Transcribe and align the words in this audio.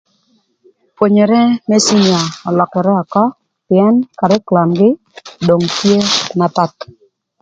Pwonyere 0.95 1.41
më 1.73 1.77
cinia 1.87 2.19
ölökërë 2.51 2.93
ökö 3.03 3.23
pïën 3.67 3.95
karikulamgï 4.19 4.89
dong 5.47 5.65
tye 5.77 5.97
na 6.37 6.47
path. 6.55 6.79